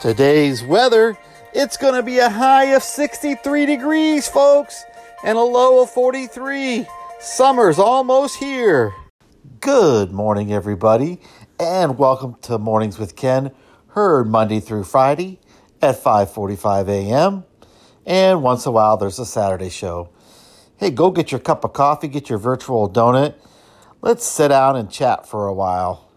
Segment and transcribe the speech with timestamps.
[0.00, 1.18] Today's weather,
[1.52, 4.82] it's going to be a high of 63 degrees, folks,
[5.22, 6.86] and a low of 43.
[7.18, 8.94] Summer's almost here.
[9.60, 11.20] Good morning, everybody,
[11.58, 13.50] and welcome to Mornings with Ken,
[13.88, 15.38] heard Monday through Friday
[15.82, 17.44] at 5:45 a.m.
[18.06, 20.08] And once in a while, there's a Saturday show.
[20.78, 23.34] Hey, go get your cup of coffee, get your virtual donut.
[24.00, 26.08] Let's sit down and chat for a while.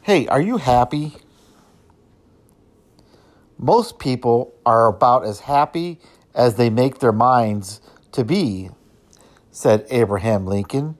[0.00, 1.18] Hey, are you happy?
[3.62, 6.00] Most people are about as happy
[6.34, 7.82] as they make their minds
[8.12, 8.70] to be,
[9.50, 10.96] said Abraham Lincoln.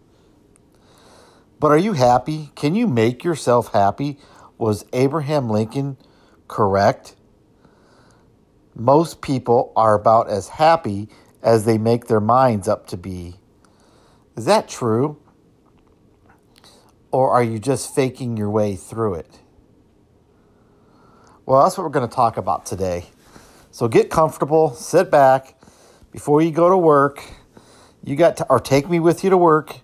[1.59, 2.51] But are you happy?
[2.57, 4.19] Can you make yourself happy?
[4.59, 5.97] Was Abraham Lincoln
[6.49, 7.17] correct?
[8.75, 11.09] Most people are about as happy
[11.43, 13.37] as they make their minds up to be.
[14.37, 15.19] Is that true?
[17.11, 19.40] Or are you just faking your way through it?
[21.47, 23.07] Well, that's what we're going to talk about today.
[23.73, 25.61] So get comfortable, sit back
[26.13, 27.25] before you go to work.
[28.05, 29.77] You got to, or take me with you to work.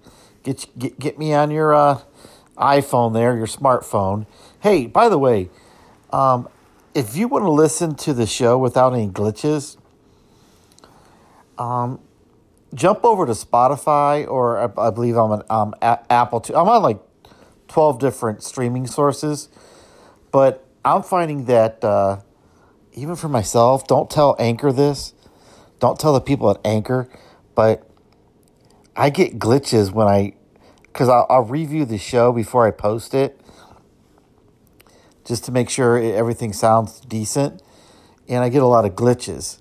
[0.43, 2.01] Get get, get me on your uh,
[2.57, 4.27] iPhone there, your smartphone.
[4.61, 5.51] Hey, by the way,
[6.11, 6.49] um,
[6.95, 9.77] if you want to listen to the show without any glitches,
[11.59, 12.01] um,
[12.75, 16.55] jump over to Spotify or I, I believe I'm on um, a- Apple too.
[16.57, 17.01] I'm on like
[17.69, 19.49] twelve different streaming sources,
[20.33, 22.21] but I'm finding that uh,
[22.93, 25.15] even for myself, don't tell Anchor this.
[25.81, 27.09] Don't tell the people at Anchor,
[27.57, 27.91] but
[28.95, 30.35] I get glitches when I,
[30.85, 33.41] because I'll, I'll review the show before I post it,
[35.25, 37.61] just to make sure everything sounds decent,
[38.29, 39.61] and I get a lot of glitches.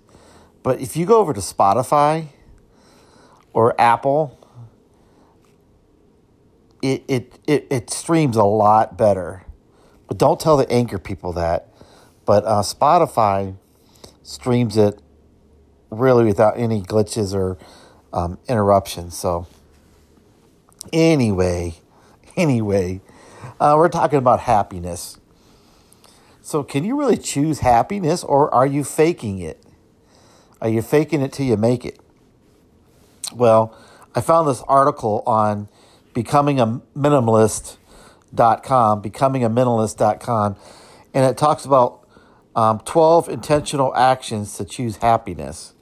[0.62, 2.28] But if you go over to Spotify
[3.52, 4.40] or Apple,
[6.84, 9.45] it, it, it, it streams a lot better.
[10.08, 11.70] But don't tell the anchor people that.
[12.26, 13.56] But uh, Spotify
[14.24, 15.00] streams it
[15.90, 17.58] really without any glitches or
[18.12, 19.16] um, interruptions.
[19.16, 19.48] So,
[20.92, 21.76] anyway,
[22.38, 23.02] anyway,
[23.60, 25.20] uh, we're talking about happiness.
[26.42, 29.64] So, can you really choose happiness or are you faking it?
[30.62, 32.00] Are you faking it till you make it?
[33.34, 33.76] Well,
[34.14, 35.68] I found this article on
[36.14, 37.78] becoming a minimalist
[38.36, 40.56] com, becomingaminimalist.com,
[41.14, 42.08] and it talks about
[42.56, 45.74] um, 12 intentional actions to choose happiness.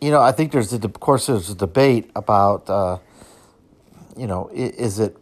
[0.00, 2.98] You know, I think there's, a, of course, there's a debate about, uh,
[4.16, 5.16] you know, is it,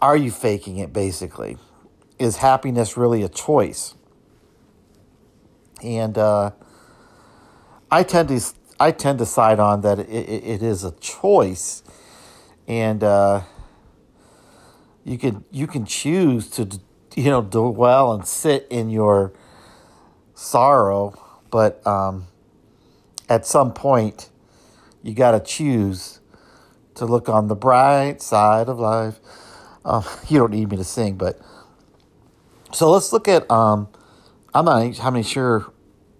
[0.00, 1.56] are you faking it basically?
[2.18, 3.94] Is happiness really a choice?
[5.82, 6.52] And uh,
[7.90, 8.40] I tend to
[8.80, 11.81] I tend to side on that it, it is a choice
[12.66, 13.42] and uh,
[15.04, 16.80] you can you can choose to
[17.16, 19.32] you know dwell and sit in your
[20.34, 21.14] sorrow,
[21.50, 22.26] but um,
[23.28, 24.30] at some point
[25.02, 26.20] you got to choose
[26.94, 29.18] to look on the bright side of life.
[29.84, 31.40] Um, you don't need me to sing, but
[32.72, 33.50] so let's look at.
[33.50, 33.88] Um,
[34.54, 35.72] I'm not how many sure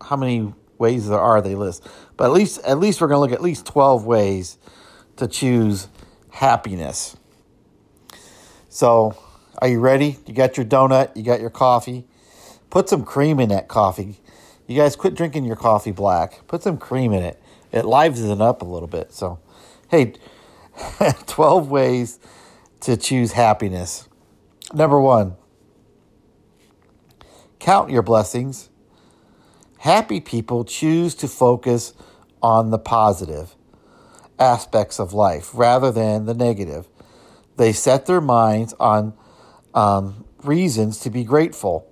[0.02, 1.86] how many ways there are they list,
[2.16, 4.58] but at least at least we're to look at least twelve ways
[5.16, 5.88] to choose
[6.32, 7.16] happiness.
[8.69, 9.16] So,
[9.59, 10.19] are you ready?
[10.26, 12.06] You got your donut, you got your coffee.
[12.70, 14.19] Put some cream in that coffee.
[14.66, 16.47] You guys quit drinking your coffee black.
[16.47, 17.41] Put some cream in it.
[17.70, 19.12] It livens it up a little bit.
[19.12, 19.41] So,
[19.88, 20.15] hey,
[21.26, 22.19] 12 ways
[22.81, 24.09] to choose happiness.
[24.72, 25.37] Number one,
[27.59, 28.70] count your blessings.
[29.78, 31.93] Happy people choose to focus
[32.41, 33.54] on the positive
[34.42, 36.88] aspects of life rather than the negative.
[37.56, 39.14] They set their minds on
[39.72, 41.88] um, reasons to be grateful.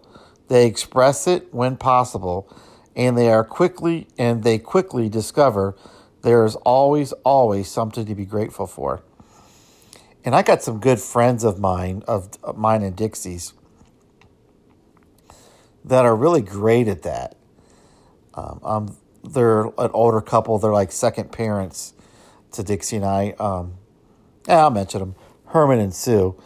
[0.49, 2.53] They express it when possible,
[2.97, 5.77] and they are quickly and they quickly discover
[6.23, 9.03] there is always, always something to be grateful for.
[10.25, 13.55] And I got some good friends of mine, of mine and Dixie's,
[15.85, 17.37] that are really great at that.
[18.35, 20.59] Um, um, they're an older couple.
[20.59, 21.95] They're like second parents
[22.52, 23.31] to Dixie and I.
[23.38, 23.75] Um,
[24.47, 25.14] yeah, I'll mention them.
[25.47, 26.41] Herman and Sue.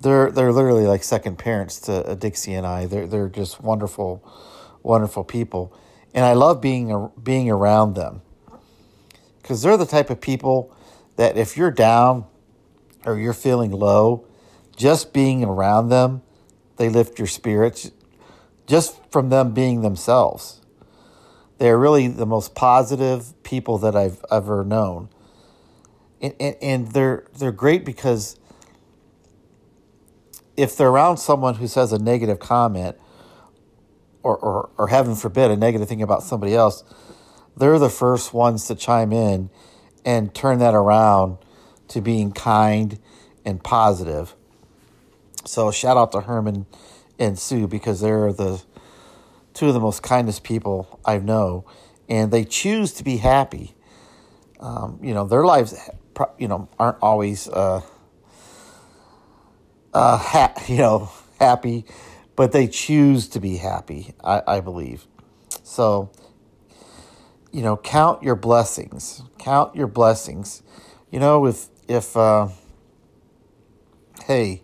[0.00, 2.86] They're they're literally like second parents to uh, Dixie and I.
[2.86, 4.22] They're they're just wonderful,
[4.82, 5.76] wonderful people,
[6.14, 8.22] and I love being being around them
[9.42, 10.74] because they're the type of people
[11.16, 12.26] that if you're down
[13.04, 14.26] or you're feeling low,
[14.76, 16.22] just being around them,
[16.76, 17.90] they lift your spirits.
[18.66, 20.60] Just from them being themselves,
[21.56, 25.08] they're really the most positive people that I've ever known
[26.20, 28.38] and, and, and they're they're great because
[30.56, 32.96] if they're around someone who says a negative comment
[34.24, 36.82] or, or, or heaven forbid, a negative thing about somebody else,
[37.56, 39.50] they're the first ones to chime in
[40.04, 41.38] and turn that around
[41.86, 42.98] to being kind
[43.44, 44.34] and positive.
[45.44, 46.66] So shout out to Herman
[47.20, 48.60] and Sue because they're the
[49.54, 51.64] two of the most kindest people I know,
[52.08, 53.74] and they choose to be happy.
[54.60, 55.74] Um, you know, their lives,
[56.38, 57.82] you know, aren't always, uh,
[59.94, 61.84] uh, ha- you know, happy,
[62.36, 64.14] but they choose to be happy.
[64.22, 65.06] I, I believe.
[65.62, 66.10] So,
[67.52, 69.22] you know, count your blessings.
[69.38, 70.62] Count your blessings.
[71.10, 72.48] You know, if if uh,
[74.26, 74.62] hey,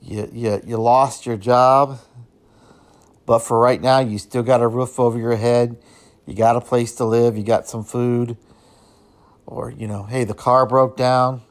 [0.00, 1.98] you, you you lost your job,
[3.26, 5.76] but for right now you still got a roof over your head,
[6.26, 8.36] you got a place to live, you got some food,
[9.46, 11.42] or you know, hey, the car broke down.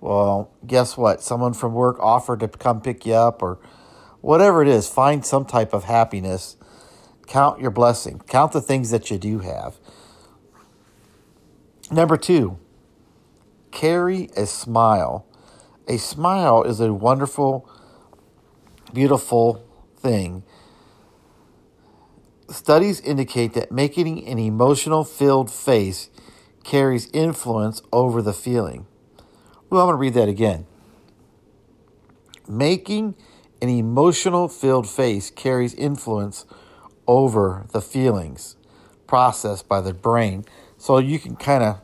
[0.00, 1.22] Well, guess what?
[1.22, 3.58] Someone from work offered to come pick you up, or
[4.20, 4.88] whatever it is.
[4.88, 6.56] Find some type of happiness.
[7.26, 8.20] Count your blessing.
[8.26, 9.76] Count the things that you do have.
[11.90, 12.58] Number two,
[13.70, 15.26] carry a smile.
[15.86, 17.68] A smile is a wonderful,
[18.92, 19.64] beautiful
[19.96, 20.42] thing.
[22.48, 26.10] Studies indicate that making an emotional filled face
[26.64, 28.86] carries influence over the feeling.
[29.70, 30.66] Well, I'm going to read that again.
[32.48, 33.14] Making
[33.60, 36.44] an emotional filled face carries influence
[37.06, 38.56] over the feelings
[39.06, 40.44] processed by the brain.
[40.76, 41.80] So you can kind of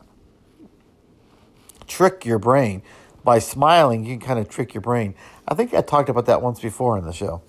[1.87, 2.81] trick your brain.
[3.23, 5.15] By smiling, you can kind of trick your brain.
[5.47, 7.41] I think I talked about that once before in the show.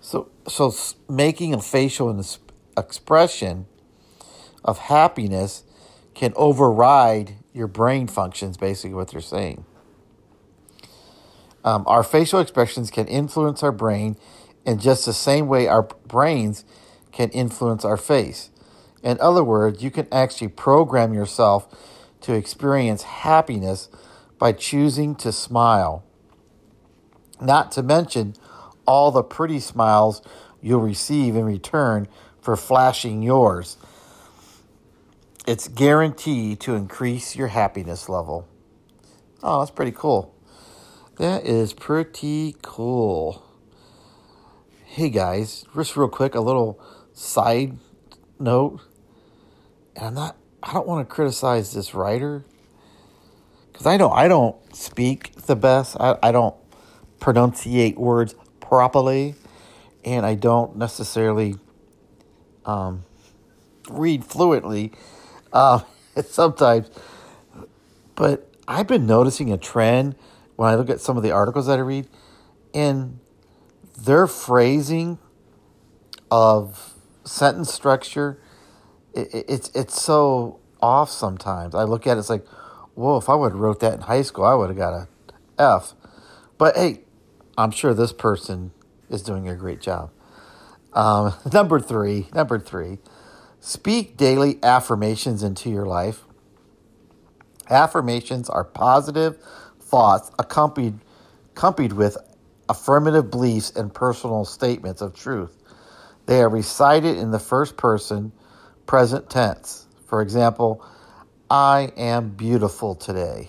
[0.00, 0.74] So, so
[1.08, 2.24] making a facial
[2.76, 3.66] expression
[4.64, 5.64] of happiness
[6.14, 9.64] can override your brain functions, basically, what they're saying.
[11.64, 14.16] Um, our facial expressions can influence our brain
[14.64, 16.64] in just the same way our brains
[17.12, 18.50] can influence our face.
[19.02, 21.68] In other words, you can actually program yourself
[22.22, 23.88] to experience happiness
[24.38, 26.04] by choosing to smile.
[27.40, 28.34] Not to mention
[28.86, 30.22] all the pretty smiles
[30.60, 32.08] you'll receive in return
[32.40, 33.76] for flashing yours.
[35.44, 38.46] It's guaranteed to increase your happiness level.
[39.42, 40.32] Oh, that's pretty cool.
[41.16, 43.42] That is pretty cool.
[44.84, 46.80] Hey guys, just real quick, a little
[47.12, 47.76] side
[48.38, 48.82] note.
[49.96, 52.44] And I'm not I don't want to criticize this writer
[53.72, 55.96] because I know I don't speak the best.
[55.98, 56.54] I, I don't
[57.18, 59.34] pronunciate words properly,
[60.04, 61.56] and I don't necessarily
[62.64, 63.02] um,
[63.90, 64.92] read fluently
[65.52, 65.80] uh,
[66.24, 66.90] sometimes.
[68.14, 70.16] But I've been noticing a trend
[70.56, 72.08] when I look at some of the articles that I read,
[72.74, 73.18] and
[73.98, 75.18] their phrasing
[76.30, 76.94] of
[77.24, 78.40] sentence structure
[79.14, 81.74] it, it's it's so off sometimes.
[81.74, 82.46] I look at it, it's like,
[82.94, 85.08] whoa, if I would have wrote that in high school, I would have got a
[85.58, 85.94] F.
[86.58, 87.00] But hey,
[87.56, 88.72] I'm sure this person
[89.08, 90.10] is doing a great job.
[90.92, 92.98] Um, number three, number three,
[93.62, 96.24] speak daily affirmations into your life.
[97.70, 99.38] Affirmations are positive
[99.80, 100.98] thoughts accompanied,
[101.52, 102.16] accompanied with
[102.68, 105.56] affirmative beliefs and personal statements of truth.
[106.26, 108.32] They are recited in the first person
[108.84, 109.86] present tense.
[110.06, 110.84] For example,
[111.48, 113.48] I am beautiful today.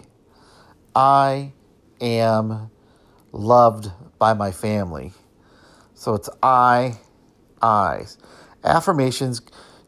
[0.96, 1.54] I
[2.00, 2.70] am
[3.32, 3.90] loved
[4.20, 5.12] by my family.
[5.96, 7.00] So it's I,
[7.64, 8.20] I's.
[8.64, 9.42] Affirmations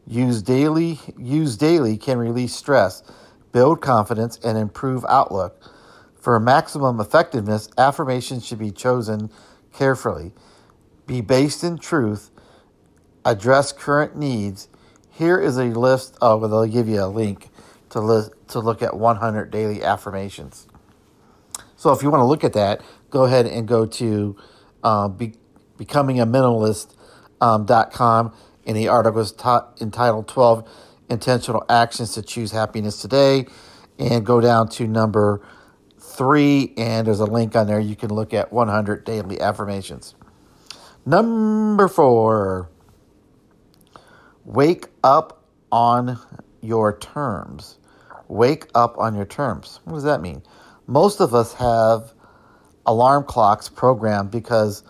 [0.06, 3.02] used daily, used daily can release stress,
[3.52, 5.60] build confidence, and improve outlook.
[6.14, 9.30] For maximum effectiveness, affirmations should be chosen
[9.72, 10.32] carefully,
[11.06, 12.30] be based in truth,
[13.24, 14.68] address current needs,
[15.16, 17.48] here is a list of, they'll give you a link
[17.90, 20.66] to, list, to look at 100 daily affirmations.
[21.76, 24.36] So if you want to look at that, go ahead and go to
[24.82, 25.32] uh, be,
[25.78, 28.26] becomingaminimalist.com.
[28.26, 28.32] Um,
[28.66, 29.32] and the article is
[29.80, 30.68] entitled 12
[31.08, 33.46] Intentional Actions to Choose Happiness Today.
[33.98, 35.40] And go down to number
[35.98, 37.80] three, and there's a link on there.
[37.80, 40.14] You can look at 100 daily affirmations.
[41.06, 42.68] Number four.
[44.44, 46.18] Wake up on
[46.60, 47.78] your terms.
[48.28, 49.80] Wake up on your terms.
[49.84, 50.42] What does that mean?
[50.86, 52.12] Most of us have
[52.86, 54.82] alarm clocks programmed because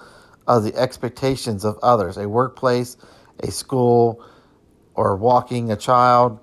[0.46, 2.96] of the expectations of others, a workplace,
[3.40, 4.24] a school,
[4.94, 6.40] or walking a child.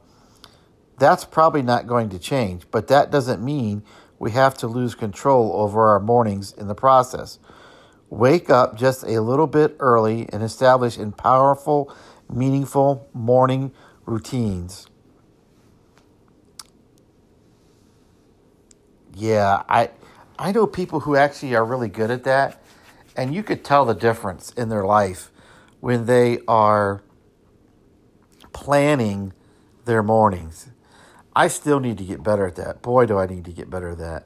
[1.00, 3.83] That's probably not going to change, but that doesn't mean
[4.19, 7.39] we have to lose control over our mornings in the process.
[8.09, 11.93] Wake up just a little bit early and establish in powerful,
[12.31, 13.71] meaningful morning
[14.05, 14.88] routines.
[19.15, 19.89] Yeah, I
[20.39, 22.63] I know people who actually are really good at that
[23.15, 25.31] and you could tell the difference in their life
[25.84, 27.04] when they are
[28.54, 29.34] planning
[29.84, 30.70] their mornings.
[31.36, 32.82] I still need to get better at that.
[32.82, 34.25] Boy, do I need to get better at that.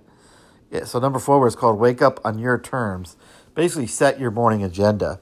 [0.69, 3.17] Yeah, so number four is called "Wake Up on Your Terms."
[3.55, 5.19] Basically, set your morning agenda.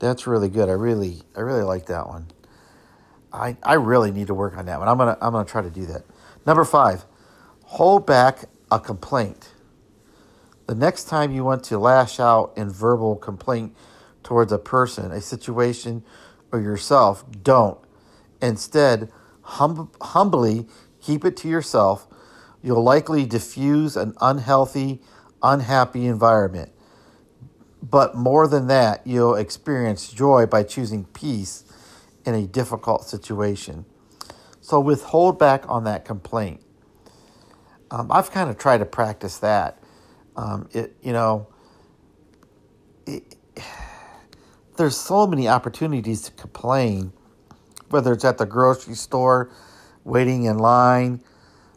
[0.00, 0.68] That's really good.
[0.68, 2.26] I really, I really like that one.
[3.32, 4.88] I, I really need to work on that one.
[4.88, 6.02] I'm gonna, I'm gonna try to do that.
[6.44, 7.04] Number five,
[7.66, 9.50] hold back a complaint.
[10.66, 13.76] The next time you want to lash out in verbal complaint
[14.22, 16.02] towards a person, a situation,
[16.52, 17.78] or yourself, don't.
[18.42, 19.10] Instead,
[19.42, 20.66] hum- humbly
[21.00, 22.06] keep it to yourself.
[22.62, 25.00] You'll likely diffuse an unhealthy,
[25.42, 26.72] unhappy environment.
[27.82, 31.64] But more than that, you'll experience joy by choosing peace
[32.26, 33.86] in a difficult situation.
[34.60, 36.60] So withhold back on that complaint.
[37.90, 39.82] Um, I've kind of tried to practice that.
[40.36, 41.48] Um, it, you know,
[43.06, 43.34] it,
[44.80, 47.12] there's so many opportunities to complain,
[47.90, 49.50] whether it's at the grocery store,
[50.04, 51.22] waiting in line,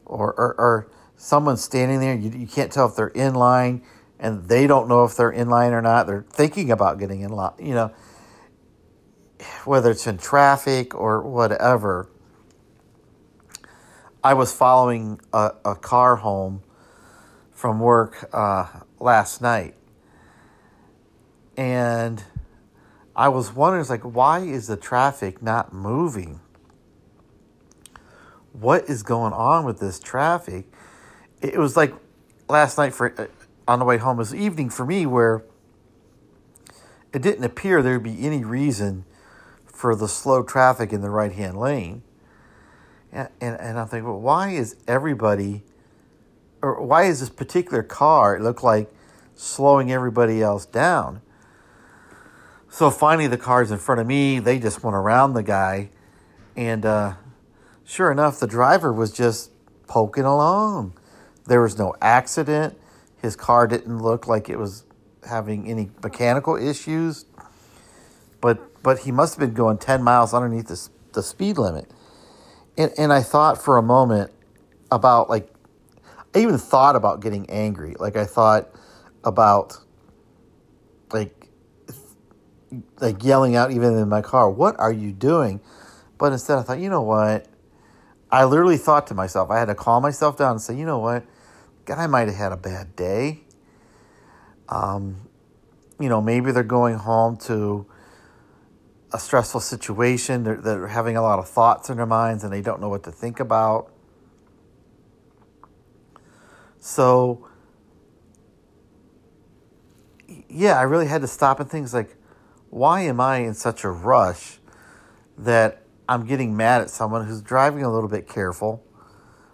[0.05, 2.15] or, or, or someone standing there.
[2.15, 3.83] You, you can't tell if they're in line
[4.19, 6.07] and they don't know if they're in line or not.
[6.07, 7.91] They're thinking about getting in line, you know,
[9.65, 12.10] whether it's in traffic or whatever.
[14.24, 16.63] I was following a, a car home
[17.51, 18.65] from work uh,
[18.98, 19.75] last night.
[21.57, 22.24] And
[23.15, 26.39] I was wondering, like, why is the traffic not moving?
[28.51, 30.65] What is going on with this traffic?
[31.41, 31.93] It was like
[32.48, 33.27] last night for uh,
[33.67, 34.17] on the way home.
[34.17, 35.43] It was evening for me where
[37.13, 39.05] it didn't appear there would be any reason
[39.65, 42.03] for the slow traffic in the right hand lane.
[43.12, 45.63] And, and, and I'm thinking, well, why is everybody,
[46.62, 48.91] or why is this particular car, it look like
[49.36, 51.22] slowing everybody else down?
[52.74, 54.39] So finally, the car's in front of me.
[54.39, 55.92] They just went around the guy.
[56.56, 57.13] And uh,
[57.86, 59.51] sure enough, the driver was just
[59.86, 60.98] poking along.
[61.46, 62.75] There was no accident.
[63.22, 64.86] His car didn't look like it was
[65.30, 67.25] having any mechanical issues.
[68.42, 71.92] But, but he must have been going 10 miles underneath the, the speed limit.
[72.75, 74.32] And, and I thought for a moment
[74.92, 75.48] about, like,
[76.34, 77.94] I even thought about getting angry.
[78.00, 78.68] Like, I thought
[79.24, 79.77] about,
[81.12, 81.43] like,
[83.00, 85.62] like yelling out even in my car, "What are you doing?"
[86.18, 87.48] But instead, I thought, you know what?
[88.32, 90.98] I literally thought to myself, I had to calm myself down and say, you know
[90.98, 91.24] what?
[91.86, 93.42] Guy might have had a bad day.
[94.70, 95.30] Um,
[96.00, 97.86] you know, maybe they're going home to
[99.12, 100.44] a stressful situation.
[100.44, 103.03] They're, they're having a lot of thoughts in their minds and they don't know what
[103.03, 103.92] to think about.
[106.80, 107.48] So,
[110.50, 112.15] yeah, I really had to stop and think like,
[112.74, 114.58] why am I in such a rush
[115.38, 118.84] that I'm getting mad at someone who's driving a little bit careful?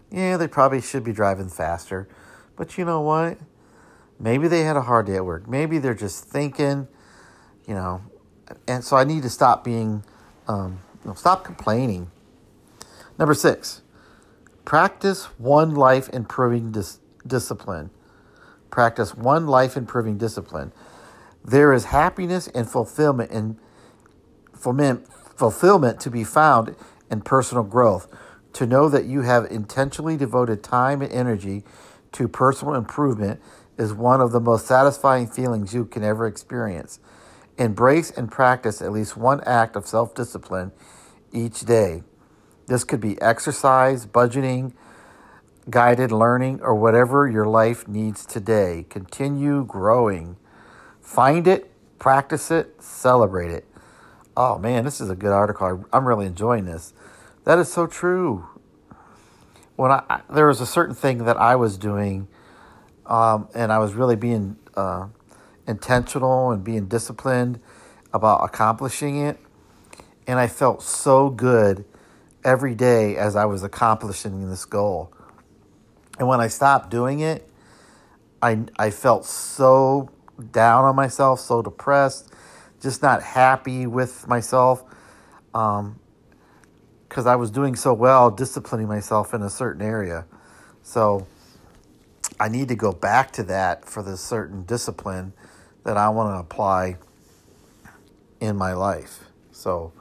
[0.10, 2.08] Yeah, they probably should be driving faster.
[2.56, 3.38] But you know what?
[4.20, 5.48] Maybe they had a hard day at work.
[5.50, 6.88] Maybe they're just thinking,
[7.68, 8.02] you know,
[8.68, 10.04] and so I need to stop being,
[10.48, 12.10] um, you know, stop complaining.
[13.18, 13.82] Number six,
[14.64, 17.90] practice one life improving dis- discipline.
[18.72, 20.72] Practice one life improving discipline.
[21.44, 23.58] There is happiness and fulfillment and
[24.54, 26.76] fulfillment to be found
[27.10, 28.08] in personal growth.
[28.54, 31.64] To know that you have intentionally devoted time and energy
[32.14, 33.40] to personal improvement
[33.78, 37.00] is one of the most satisfying feelings you can ever experience.
[37.58, 40.72] Embrace and practice at least one act of self discipline
[41.32, 42.04] each day.
[42.68, 44.74] This could be exercise, budgeting,
[45.70, 48.86] guided learning, or whatever your life needs today.
[48.90, 50.38] Continue growing.
[51.10, 53.66] Find it, practice it, celebrate it.
[54.38, 55.84] Oh man, this is a good article.
[55.92, 56.94] I'm really enjoying this.
[57.46, 58.48] That is so true.
[59.76, 62.28] When I, there was a certain thing that I was doing,
[63.08, 65.08] um, and I was really being uh,
[65.68, 67.60] intentional and being disciplined
[68.14, 69.40] about accomplishing it,
[70.28, 71.86] and I felt so good
[72.44, 75.12] every day as I was accomplishing this goal.
[76.20, 77.50] And when I stopped doing it,
[78.44, 80.12] I I felt so
[80.52, 82.34] down on myself, so depressed,
[82.82, 84.84] just not happy with myself
[85.54, 86.00] Um,
[87.08, 90.26] because I was doing so well disciplining myself in a certain area.
[90.84, 91.26] So
[92.40, 95.34] I need to go back to that for the certain discipline
[95.84, 96.98] that I want to apply
[98.40, 99.24] in my life.
[99.52, 99.92] So,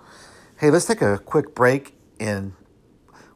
[0.58, 2.52] hey, let's take a quick break and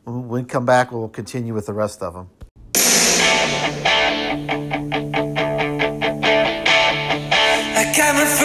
[0.04, 2.28] when we come back, we'll continue with the rest of them.
[8.14, 8.41] I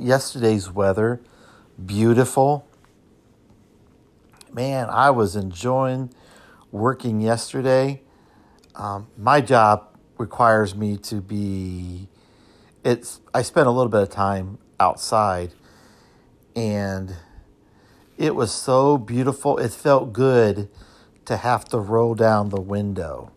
[0.00, 1.20] yesterday's weather
[1.84, 2.66] beautiful?
[4.52, 6.12] Man, I was enjoying
[6.72, 8.02] working yesterday.
[8.74, 12.08] Um, my job requires me to be
[12.84, 15.52] it's I spent a little bit of time outside
[16.56, 17.14] and
[18.16, 19.58] it was so beautiful.
[19.58, 20.68] It felt good
[21.24, 23.32] to have to roll down the window.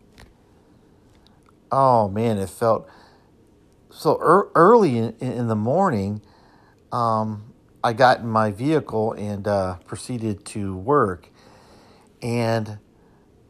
[1.71, 2.87] Oh man, it felt
[3.89, 6.21] so er, early in, in, the morning,
[6.93, 11.29] um, I got in my vehicle and uh, proceeded to work.
[12.21, 12.77] And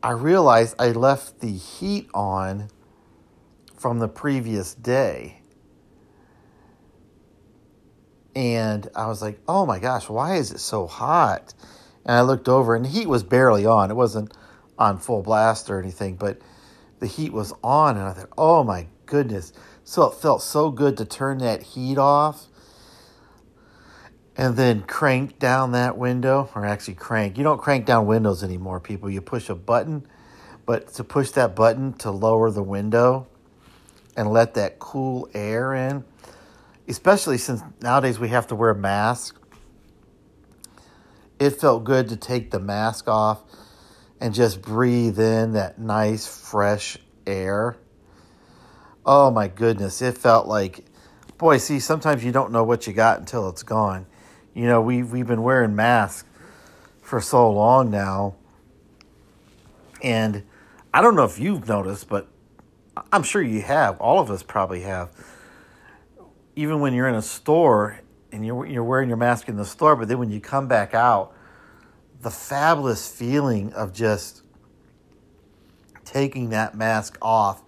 [0.02, 2.70] I realized I left the heat on
[3.78, 5.42] from the previous day.
[8.36, 11.54] And I was like, oh my gosh, why is it so hot?
[12.06, 13.92] And I looked over, and the heat was barely on.
[13.92, 14.36] It wasn't
[14.80, 16.42] on full blast or anything, but
[17.00, 17.98] the heat was on.
[17.98, 21.98] And I thought, oh my goodness so it felt so good to turn that heat
[21.98, 22.48] off
[24.36, 27.38] and then crank down that window, or actually crank.
[27.38, 29.10] You don't crank down windows anymore, people.
[29.10, 30.08] You push a button,
[30.66, 33.28] but to push that button to lower the window
[34.16, 36.04] and let that cool air in,
[36.88, 39.38] especially since nowadays we have to wear masks.
[41.40, 43.44] It felt good to take the mask off
[44.20, 47.78] and just breathe in that nice, fresh air
[49.06, 50.86] Oh my goodness, it felt like,
[51.38, 51.58] boy.
[51.58, 54.06] See, sometimes you don't know what you got until it's gone.
[54.54, 56.28] You know, we we've been wearing masks
[57.02, 58.36] for so long now,
[60.02, 60.44] and
[60.94, 62.28] I don't know if you've noticed, but
[63.12, 64.00] I'm sure you have.
[64.00, 65.10] All of us probably have.
[66.56, 68.00] Even when you're in a store
[68.32, 70.94] and you're you're wearing your mask in the store, but then when you come back
[70.94, 71.34] out,
[72.22, 74.44] the fabulous feeling of just
[76.06, 77.64] taking that mask off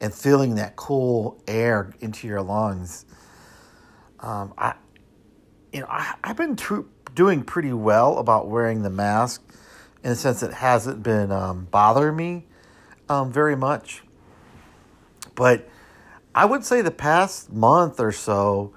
[0.00, 3.04] and feeling that cool air into your lungs.
[4.18, 4.74] Um, I,
[5.76, 9.42] you know, I, have been tr- doing pretty well about wearing the mask
[10.02, 12.46] in the sense it hasn't been um, bothering me
[13.10, 14.02] um, very much.
[15.34, 15.68] But
[16.34, 18.72] I would say the past month or so,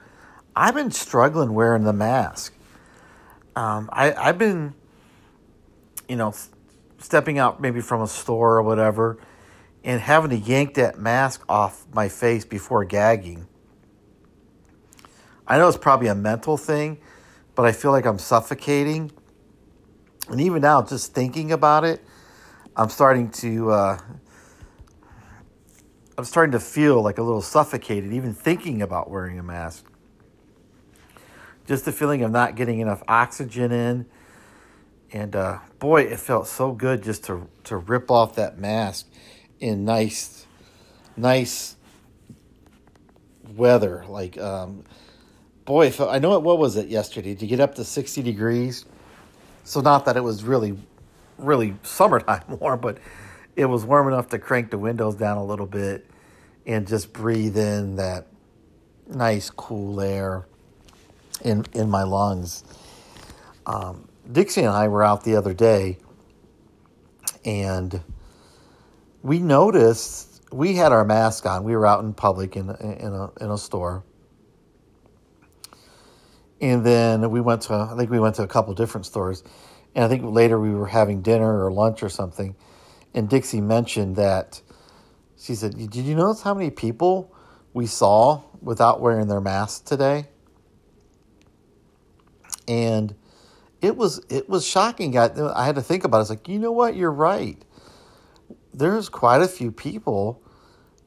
[0.53, 2.53] I've been struggling wearing the mask.
[3.55, 4.73] Um, I, I've been,
[6.09, 6.33] you know,
[6.97, 9.19] stepping out maybe from a store or whatever
[9.85, 13.47] and having to yank that mask off my face before gagging.
[15.49, 16.99] I know it's probably a mental thing,
[17.55, 19.11] but I feel like I'm suffocating.
[20.29, 22.05] And even now, just thinking about it,
[22.75, 23.99] I'm starting to uh,
[26.19, 29.85] I'm starting to feel like a little suffocated, even thinking about wearing a mask.
[31.65, 34.05] Just the feeling of not getting enough oxygen in,
[35.11, 39.07] and uh, boy, it felt so good just to to rip off that mask
[39.59, 40.45] in nice,
[41.17, 41.75] nice
[43.55, 44.05] weather.
[44.07, 44.83] Like, um,
[45.69, 46.41] boy, I know it.
[46.41, 47.35] What was it yesterday?
[47.35, 48.85] to get up to sixty degrees?
[49.63, 50.75] So not that it was really,
[51.37, 52.97] really summertime warm, but
[53.55, 56.09] it was warm enough to crank the windows down a little bit
[56.65, 58.25] and just breathe in that
[59.07, 60.47] nice cool air
[61.45, 62.63] in in my lungs.
[63.67, 65.99] Um, Dixie and I were out the other day,
[67.45, 68.01] and
[69.21, 71.63] we noticed we had our mask on.
[71.63, 74.03] We were out in public in in a in a store,
[76.61, 79.43] and then we went to I think we went to a couple different stores,
[79.95, 82.55] and I think later we were having dinner or lunch or something,
[83.13, 84.61] and Dixie mentioned that
[85.37, 87.33] she said, "Did you notice how many people
[87.73, 90.27] we saw without wearing their masks today?"
[92.67, 93.15] And
[93.81, 95.17] it was it was shocking.
[95.17, 96.21] I, I had to think about it.
[96.21, 97.63] It's like you know what, you're right
[98.73, 100.41] there's quite a few people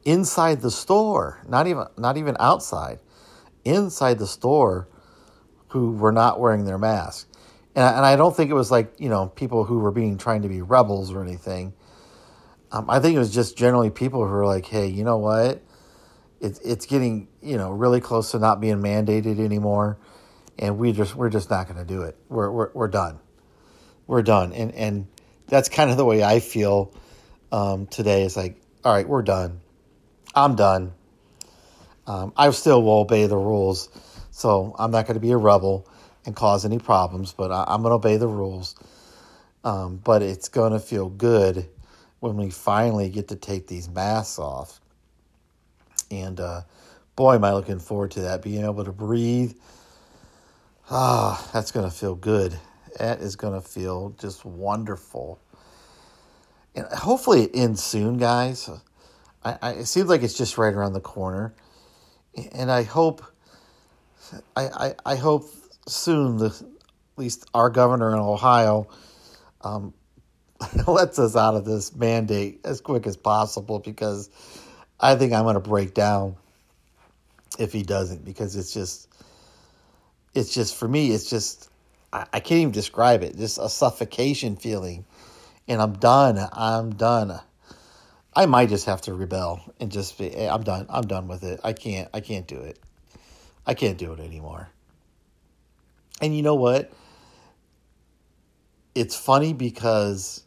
[0.04, 2.98] inside the store, not even not even outside,
[3.64, 4.88] inside the store
[5.72, 7.26] who were not wearing their mask.
[7.74, 10.18] and I, and I don't think it was like you know people who were being
[10.18, 11.72] trying to be rebels or anything.
[12.70, 15.62] Um, I think it was just generally people who were like, hey, you know what?
[16.42, 19.96] It's it's getting you know really close to not being mandated anymore,
[20.58, 22.18] and we just we're just not going to do it.
[22.28, 23.18] We're we're we're done.
[24.06, 25.06] We're done, and and
[25.46, 26.92] that's kind of the way I feel
[27.50, 28.24] um, today.
[28.24, 29.60] Is like, all right, we're done.
[30.34, 30.92] I'm done.
[32.06, 33.88] Um, I still will obey the rules,
[34.42, 35.86] so I'm not going to be a rebel
[36.26, 38.74] and cause any problems, but I, am going to obey the rules.
[39.62, 41.68] Um, but it's going to feel good
[42.18, 44.80] when we finally get to take these masks off.
[46.10, 46.62] And uh,
[47.14, 48.42] boy, am I looking forward to that.
[48.42, 49.54] Being able to breathe.
[50.90, 52.58] Ah, that's going to feel good.
[52.98, 55.38] That is going to feel just wonderful.
[56.74, 58.68] And hopefully it ends soon, guys.
[59.44, 61.54] I, I, it seems like it's just right around the corner.
[62.50, 63.24] And I hope,
[64.56, 65.50] I, I, I hope
[65.86, 68.88] soon, the, at least our governor in Ohio
[69.62, 69.94] um,
[70.86, 74.30] lets us out of this mandate as quick as possible because
[75.00, 76.36] I think I'm going to break down
[77.58, 79.08] if he doesn't because it's just,
[80.34, 81.68] it's just, for me, it's just,
[82.12, 83.36] I, I can't even describe it.
[83.36, 85.04] Just a suffocation feeling.
[85.68, 86.38] And I'm done.
[86.52, 87.38] I'm done.
[88.34, 90.86] I might just have to rebel and just be, I'm done.
[90.88, 91.60] I'm done with it.
[91.62, 92.78] I can't, I can't do it.
[93.66, 94.70] I can't do it anymore.
[96.20, 96.92] And you know what?
[98.94, 100.44] It's funny because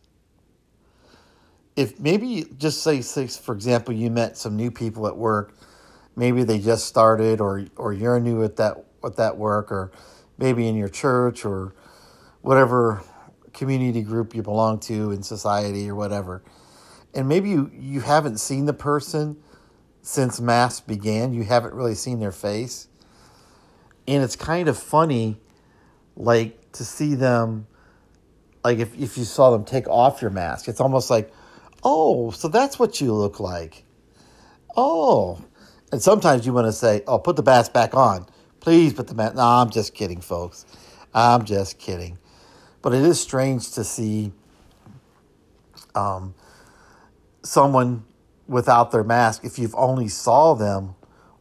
[1.76, 5.54] if maybe just say, say for example, you met some new people at work,
[6.16, 9.92] maybe they just started, or or you're new at that at that work, or
[10.38, 11.74] maybe in your church or
[12.42, 13.02] whatever
[13.54, 16.44] community group you belong to in society or whatever,
[17.14, 19.38] and maybe you you haven't seen the person
[20.02, 21.34] since mass began.
[21.34, 22.88] You haven't really seen their face,
[24.08, 25.38] and it's kind of funny
[26.16, 27.68] like to see them
[28.64, 31.32] like if, if you saw them take off your mask it's almost like
[31.84, 33.84] oh so that's what you look like.
[34.78, 35.40] Oh.
[35.92, 38.26] And sometimes you want to say oh put the mask back on.
[38.60, 40.66] Please put the mask no i'm just kidding folks.
[41.14, 42.18] I'm just kidding.
[42.82, 44.32] But it is strange to see
[45.96, 46.36] um,
[47.42, 48.04] someone
[48.48, 50.96] without their mask if you've only saw them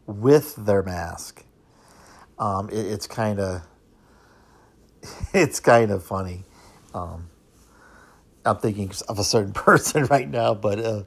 [0.06, 1.44] with their mask
[2.38, 3.62] um, it, it's kind of
[5.34, 6.44] it's kind of funny.
[6.92, 7.28] Um,
[8.44, 11.04] I'm thinking of a certain person right now, but uh,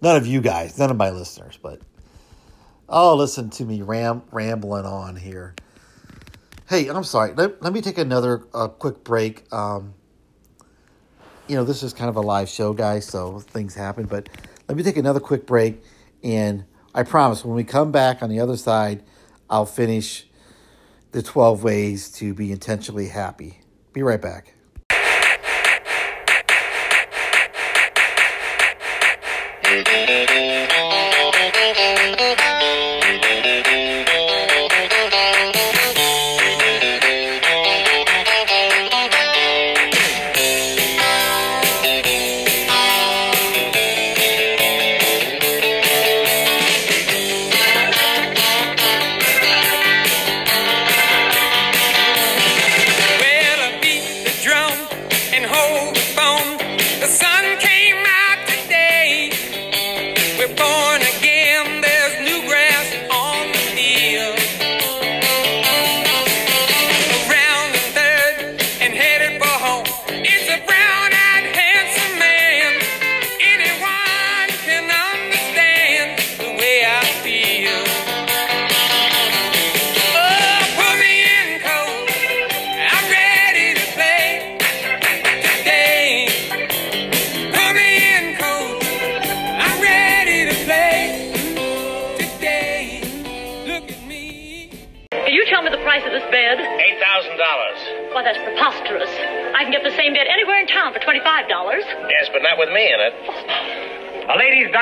[0.00, 1.80] none of you guys, none of my listeners, but
[2.88, 5.54] oh, listen to me ram rambling on here.
[6.68, 7.32] Hey, I'm sorry.
[7.32, 9.52] Let, let me take another uh, quick break.
[9.52, 9.94] Um,
[11.46, 14.06] you know, this is kind of a live show, guys, so things happen.
[14.06, 14.28] But
[14.68, 15.80] let me take another quick break,
[16.24, 19.04] and I promise when we come back on the other side,
[19.48, 20.25] I'll finish
[21.12, 23.60] the 12 ways to be intentionally happy.
[23.92, 24.55] Be right back.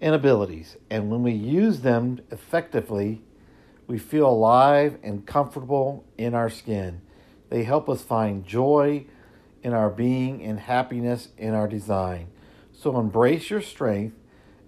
[0.00, 3.22] and abilities, and when we use them effectively,
[3.86, 7.00] we feel alive and comfortable in our skin.
[7.48, 9.06] They help us find joy
[9.62, 12.28] in our being and happiness in our design.
[12.72, 14.16] So embrace your strength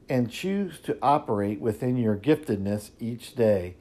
[0.08, 3.76] and choose to operate within your giftedness each day.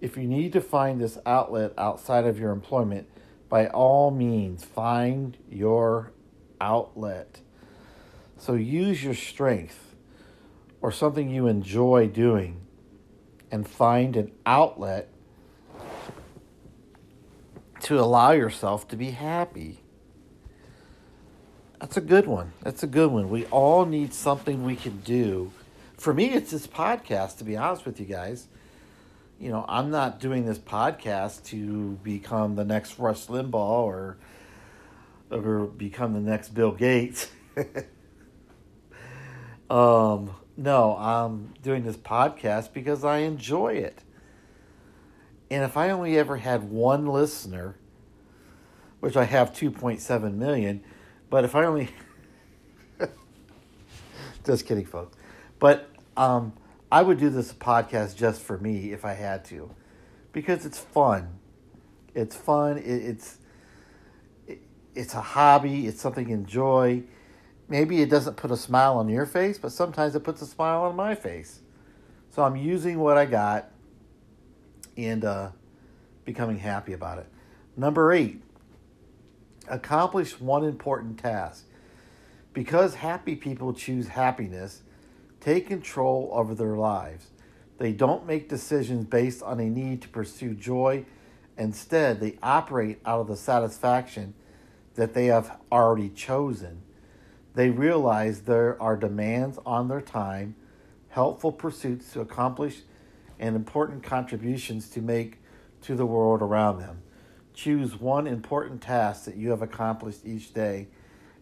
[0.00, 3.08] If you need to find this outlet outside of your employment,
[3.48, 6.12] by all means, find your
[6.60, 7.40] outlet.
[8.36, 9.91] So use your strength
[10.82, 12.60] or something you enjoy doing
[13.50, 15.08] and find an outlet
[17.80, 19.78] to allow yourself to be happy.
[21.80, 22.52] That's a good one.
[22.62, 23.30] That's a good one.
[23.30, 25.52] We all need something we can do
[26.02, 28.48] for me, it's this podcast, to be honest with you guys.
[29.38, 34.16] You know, I'm not doing this podcast to become the next Rush Limbaugh or,
[35.30, 37.30] or become the next Bill Gates.
[39.70, 44.02] um, no, I'm doing this podcast because I enjoy it.
[45.50, 47.76] And if I only ever had one listener,
[49.00, 50.82] which I have 2.7 million,
[51.28, 51.90] but if I only.
[54.46, 55.16] just kidding, folks.
[55.58, 56.52] But um,
[56.90, 59.70] I would do this podcast just for me if I had to,
[60.32, 61.38] because it's fun.
[62.14, 62.78] It's fun.
[62.78, 63.38] It, it's
[64.46, 64.62] it,
[64.94, 65.86] it's a hobby.
[65.86, 67.02] It's something you enjoy.
[67.68, 70.82] Maybe it doesn't put a smile on your face, but sometimes it puts a smile
[70.82, 71.60] on my face.
[72.30, 73.70] So I'm using what I got
[74.96, 75.50] and uh,
[76.24, 77.26] becoming happy about it.
[77.76, 78.42] Number eight,
[79.68, 81.64] accomplish one important task.
[82.52, 84.82] Because happy people choose happiness
[85.42, 87.26] take control over their lives.
[87.78, 91.04] They don't make decisions based on a need to pursue joy.
[91.58, 94.34] Instead, they operate out of the satisfaction
[94.94, 96.82] that they have already chosen.
[97.54, 100.56] They realize there are demands on their time,
[101.08, 102.80] helpful pursuits to accomplish,
[103.38, 105.38] and important contributions to make
[105.82, 107.02] to the world around them.
[107.54, 110.88] Choose one important task that you have accomplished each day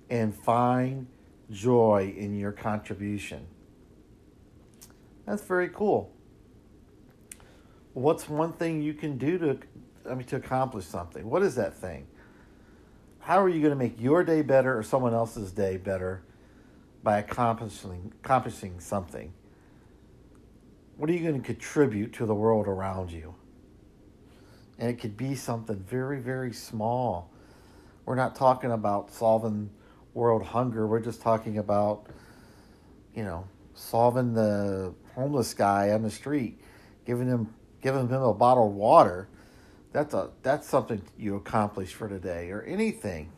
[0.09, 1.07] and find
[1.51, 3.47] joy in your contribution.
[5.27, 6.13] That's very cool.
[7.93, 9.59] What's one thing you can do to
[10.09, 11.29] I mean to accomplish something?
[11.29, 12.07] What is that thing?
[13.21, 16.23] How are you going to make your day better or someone else's day better
[17.03, 19.33] by accomplishing accomplishing something?
[20.97, 23.35] What are you going to contribute to the world around you?
[24.79, 27.31] And it could be something very, very small.
[28.07, 29.71] We're not talking about solving
[30.15, 30.87] world hunger.
[30.87, 32.07] We're just talking about,
[33.15, 36.59] you know, solving the homeless guy on the street,
[37.05, 39.29] giving him giving him a bottle of water,
[39.93, 43.33] that's a that's something you accomplish for today or anything.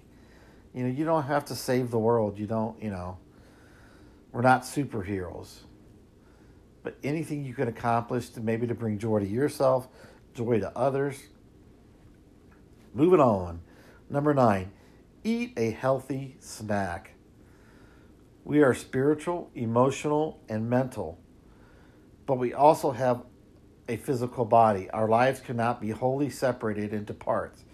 [0.74, 2.38] You know, you don't have to save the world.
[2.38, 3.18] You don't, you know,
[4.32, 5.60] we're not superheroes.
[6.82, 9.88] But anything you can accomplish to maybe to bring joy to yourself,
[10.34, 11.18] joy to others.
[12.94, 13.60] Moving on.
[14.10, 14.72] Number nine,
[15.24, 17.12] eat a healthy snack.
[18.44, 21.18] We are spiritual, emotional, and mental
[22.26, 23.22] but we also have
[23.92, 24.88] a physical body.
[24.90, 27.64] Our lives cannot be wholly separated into parts.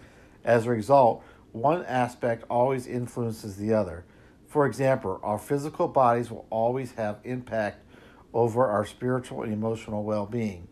[0.44, 4.04] As a result, one aspect always influences the other.
[4.48, 7.84] For example, our physical bodies will always have impact
[8.34, 10.66] over our spiritual and emotional well being.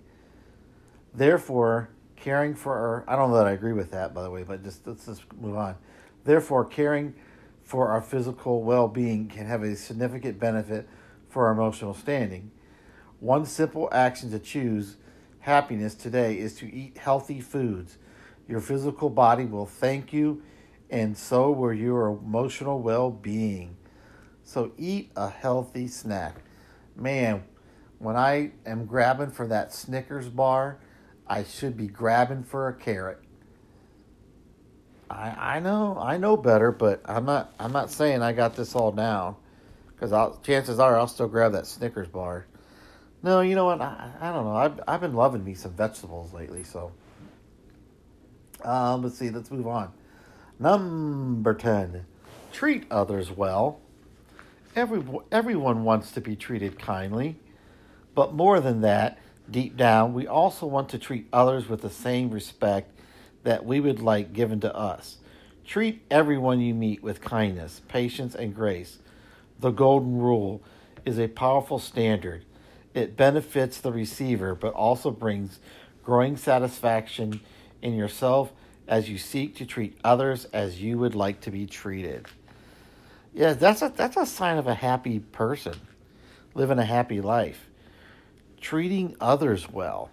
[1.15, 4.43] Therefore, caring for our, I don't know that I agree with that, by the way,
[4.43, 5.77] but just let's just move on.
[6.25, 7.15] Therefore, caring
[7.63, 10.89] for our physical well being can have a significant benefit
[11.29, 12.51] for our emotional standing.
[13.21, 14.97] One simple action to choose
[15.47, 17.99] happiness today is to eat healthy foods.
[18.49, 20.43] Your physical body will thank you,
[20.91, 23.77] and so will your emotional well being.
[24.43, 26.35] So, eat a healthy snack.
[26.97, 27.45] Man,
[27.99, 30.79] when I am grabbing for that Snickers bar,
[31.29, 33.23] I should be grabbing for a carrot.
[35.09, 38.75] I I know I know better, but I'm not I'm not saying I got this
[38.75, 39.37] all down
[39.89, 42.47] because chances are I'll still grab that Snickers bar.
[43.23, 43.81] No, you know what?
[43.81, 44.57] I, I don't know.
[44.57, 46.93] I've, I've been loving me some vegetables lately, so.
[48.63, 49.93] Um, let's see, let's move on.
[50.59, 52.05] Number 10.
[52.53, 53.81] Treat others well.
[54.75, 57.37] Every, everyone wants to be treated kindly,
[58.15, 59.19] but more than that,
[59.51, 62.93] deep down, we also want to treat others with the same respect
[63.45, 65.19] that we would like given to us.
[65.65, 68.99] Treat everyone you meet with kindness, patience, and grace.
[69.61, 70.63] The golden rule
[71.05, 72.45] is a powerful standard
[72.97, 75.59] it benefits the receiver, but also brings
[76.03, 77.41] growing satisfaction
[77.83, 78.53] in yourself
[78.89, 82.27] as you seek to treat others as you would like to be treated.
[83.35, 85.75] Yeah, that's a that's a sign of a happy person,
[86.55, 87.69] living a happy life,
[88.61, 90.11] treating others well.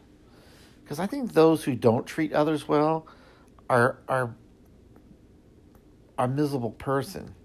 [0.84, 3.08] Because I think those who don't treat others well
[3.69, 4.36] are are
[6.17, 7.36] a miserable person.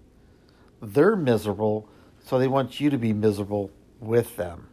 [0.81, 1.89] They're miserable,
[2.25, 3.71] so they want you to be miserable
[4.01, 4.68] with them.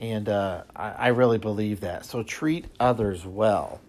[0.00, 2.06] And uh, I, I really believe that.
[2.06, 3.80] So treat others well.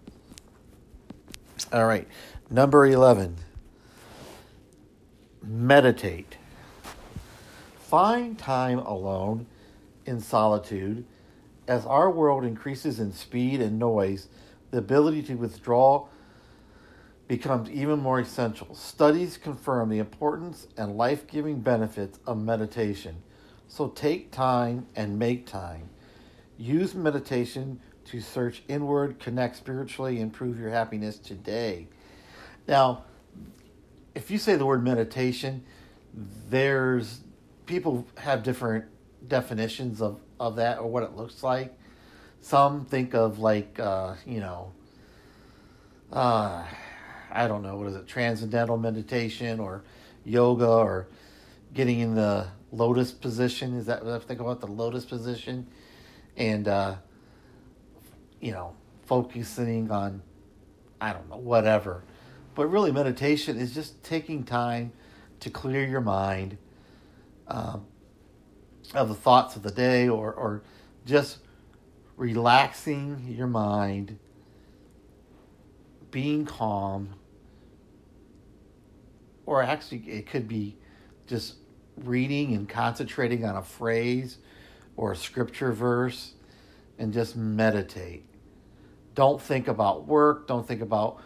[1.72, 2.08] All right.
[2.50, 3.38] Number 11
[5.44, 6.38] meditate.
[7.80, 9.48] Find time alone
[10.06, 11.06] in solitude.
[11.68, 14.28] As our world increases in speed and noise,
[14.72, 16.08] the ability to withdraw
[17.28, 18.76] becomes even more essential.
[18.76, 23.24] Studies confirm the importance and life giving benefits of meditation.
[23.68, 25.90] So take time and make time.
[26.62, 31.88] Use meditation to search inward, connect spiritually, improve your happiness today.
[32.68, 33.06] Now,
[34.14, 35.64] if you say the word meditation,
[36.52, 37.22] there's
[37.66, 38.86] people have different
[39.28, 41.76] definitions of, of that or what it looks like.
[42.42, 44.72] Some think of like, uh, you know,
[46.14, 46.64] uh,
[47.32, 49.82] I don't know, what is it, transcendental meditation or
[50.26, 51.08] yoga or
[51.74, 53.76] getting in the lotus position.
[53.78, 55.66] Is that what I think about the lotus position?
[56.38, 56.96] And, uh,
[58.40, 60.22] you know, focusing on,
[61.00, 62.04] I don't know, whatever.
[62.56, 64.92] But really, meditation is just taking time
[65.42, 66.58] to clear your mind
[67.48, 67.86] um,
[68.94, 70.64] of the thoughts of the day or, or
[71.06, 71.40] just
[72.16, 74.20] relaxing your mind,
[76.12, 77.16] being calm,
[79.46, 80.78] or actually, it could be
[81.28, 81.56] just
[81.98, 84.38] reading and concentrating on a phrase
[85.02, 86.34] or a scripture verse
[87.00, 88.24] and just meditate.
[89.16, 91.20] Don't think about work, don't think about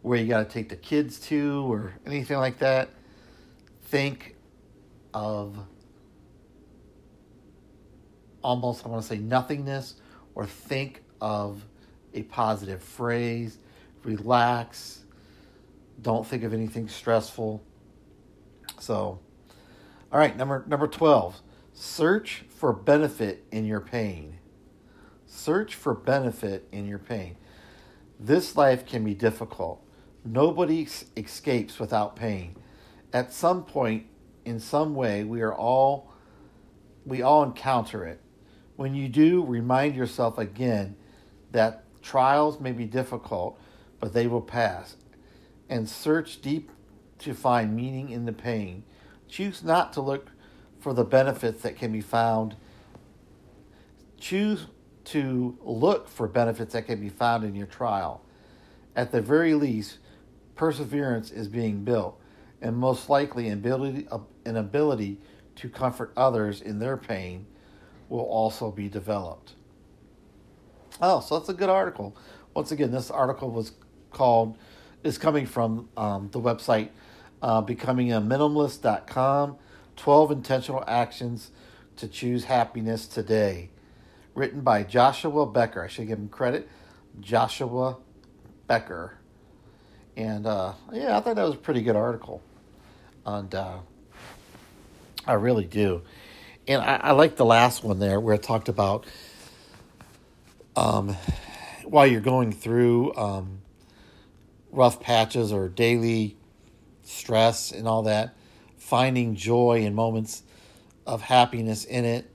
[0.00, 2.88] where you got to take the kids to or anything like that.
[3.82, 4.34] Think
[5.12, 5.58] of
[8.42, 9.96] almost, I want to say nothingness,
[10.34, 11.62] or think of
[12.14, 13.58] a positive phrase.
[14.04, 15.04] Relax.
[16.00, 17.62] Don't think of anything stressful.
[18.80, 19.18] So,
[20.10, 21.42] all right, number number 12.
[21.80, 24.40] Search for benefit in your pain.
[25.26, 27.36] Search for benefit in your pain.
[28.18, 29.80] This life can be difficult.
[30.24, 32.56] Nobody escapes without pain.
[33.12, 34.06] At some point,
[34.44, 36.12] in some way, we are all
[37.06, 38.20] we all encounter it.
[38.74, 40.96] When you do, remind yourself again
[41.52, 43.56] that trials may be difficult,
[44.00, 44.96] but they will pass.
[45.68, 46.72] And search deep
[47.20, 48.82] to find meaning in the pain.
[49.28, 50.32] Choose not to look
[50.80, 52.56] for the benefits that can be found.
[54.18, 54.66] Choose
[55.04, 58.22] to look for benefits that can be found in your trial.
[58.94, 59.98] At the very least,
[60.54, 62.20] perseverance is being built,
[62.60, 64.06] and most likely ability,
[64.44, 65.18] an ability
[65.56, 67.46] to comfort others in their pain
[68.08, 69.54] will also be developed.
[71.00, 72.16] Oh, so that's a good article.
[72.54, 73.72] Once again, this article was
[74.10, 74.58] called,
[75.04, 76.90] is coming from um, the website
[77.40, 79.56] uh, becoming a minimalist.com
[79.98, 81.50] 12 intentional actions
[81.96, 83.70] to choose happiness today.
[84.34, 85.82] Written by Joshua Becker.
[85.82, 86.68] I should give him credit.
[87.20, 87.98] Joshua
[88.66, 89.18] Becker.
[90.16, 92.42] And uh, yeah, I thought that was a pretty good article.
[93.26, 93.78] And uh,
[95.26, 96.02] I really do.
[96.66, 99.04] And I, I like the last one there where it talked about
[100.76, 101.16] um,
[101.84, 103.62] while you're going through um,
[104.70, 106.36] rough patches or daily
[107.02, 108.34] stress and all that,
[108.78, 110.42] finding joy in moments
[111.06, 112.30] of happiness in it.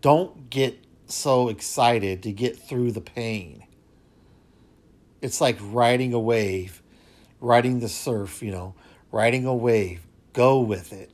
[0.00, 3.64] Don't get so excited to get through the pain.
[5.22, 6.82] It's like riding a wave,
[7.40, 8.74] riding the surf, you know,
[9.10, 10.00] riding a wave.
[10.32, 11.10] Go with it.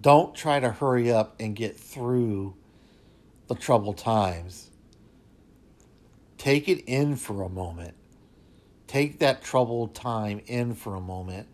[0.00, 2.54] Don't try to hurry up and get through
[3.46, 4.70] the troubled times.
[6.38, 7.94] Take it in for a moment.
[8.88, 11.46] Take that troubled time in for a moment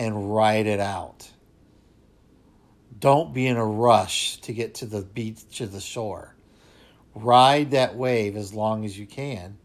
[0.00, 1.30] and ride it out.
[2.98, 6.34] Don't be in a rush to get to the beach to the shore.
[7.14, 9.58] Ride that wave as long as you can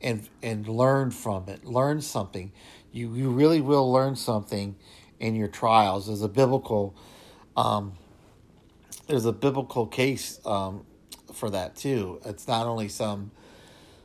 [0.00, 1.64] and and learn from it.
[1.64, 2.50] Learn something.
[2.90, 4.74] You you really will learn something
[5.20, 6.08] in your trials.
[6.08, 6.96] There's a biblical
[7.56, 7.92] um,
[9.06, 10.84] there's a biblical case um,
[11.32, 12.20] for that too.
[12.24, 13.30] It's not only some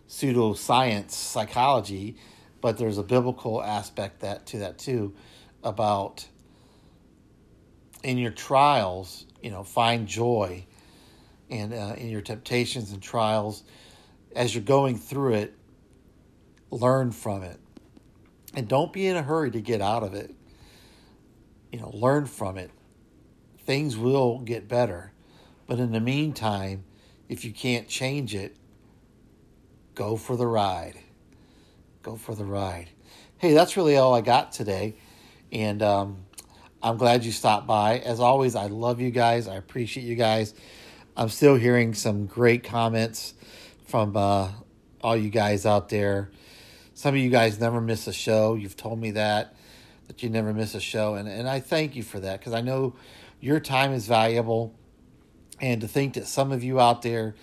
[0.08, 2.16] pseudoscience psychology,
[2.62, 5.16] but there's a biblical aspect that to that too
[5.64, 6.28] about
[8.04, 10.66] in your trials, you know, find joy
[11.50, 13.64] and uh, in your temptations and trials.
[14.36, 15.56] As you're going through it
[16.72, 17.60] learn from it.
[18.54, 20.34] And don't be in a hurry to get out of it.
[21.72, 22.72] You know learn from it.
[23.60, 25.14] Things will get better.
[25.68, 26.84] But in the meantime
[27.28, 28.56] if you can't change it
[29.94, 30.98] go for the ride
[32.02, 32.90] go for the ride
[33.40, 34.96] hey, that's really all I got today.
[35.52, 36.26] And um,
[36.84, 38.00] I'm glad you stopped by.
[38.00, 39.48] As always, I love you guys.
[39.48, 40.54] I appreciate you guys.
[41.16, 43.34] I'm still hearing some great comments
[43.88, 44.50] from uh,
[45.02, 46.32] all you guys out there.
[46.94, 48.56] Some of you guys never miss a show.
[48.56, 49.56] You've told me that,
[50.08, 51.16] that you never miss a show.
[51.16, 52.98] And, and I thank you for that because I know
[53.40, 54.76] your time is valuable.
[55.62, 57.36] And to think that some of you out there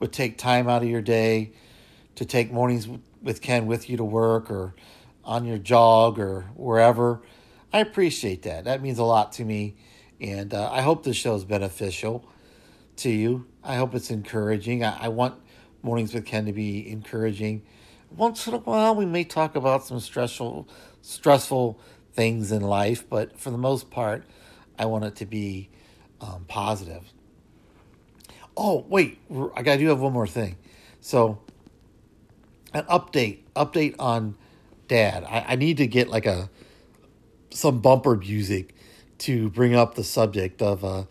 [0.00, 1.52] would take time out of your day
[2.16, 2.88] to take mornings
[3.22, 4.74] with Ken with you to work or
[5.24, 7.20] on your jog or wherever,
[7.72, 8.64] I appreciate that.
[8.64, 9.76] That means a lot to me.
[10.20, 12.28] And uh, I hope this show is beneficial
[12.96, 13.46] to you.
[13.62, 14.84] I hope it's encouraging.
[14.84, 15.34] I, I want
[15.82, 17.62] mornings with Ken to be encouraging.
[18.10, 20.68] Once in a while, we may talk about some stressful,
[21.02, 21.78] stressful
[22.14, 24.24] things in life, but for the most part,
[24.78, 25.68] I want it to be
[26.20, 27.04] um, positive.
[28.56, 29.20] Oh, wait,
[29.54, 30.56] I do have one more thing.
[31.00, 31.38] So,
[32.72, 34.36] an update, update on
[34.88, 35.24] Dad.
[35.24, 36.50] I, I need to get like a
[37.50, 38.74] some bumper music
[39.18, 40.84] to bring up the subject of.
[40.84, 41.04] Uh,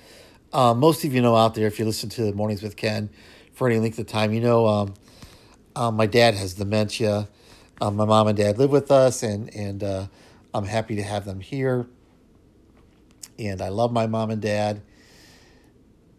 [0.54, 3.10] uh, most of you know out there, if you listen to the Mornings with Ken
[3.54, 4.94] for any length of time, you know um,
[5.76, 7.28] um, my dad has dementia.
[7.80, 10.08] Um, my mom and dad live with us, and and uh,
[10.54, 11.86] I'm happy to have them here.
[13.38, 14.82] And I love my mom and dad